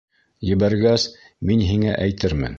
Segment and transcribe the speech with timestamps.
[0.51, 1.05] Ебәргәс,
[1.51, 2.49] мин һиңә әйтермен.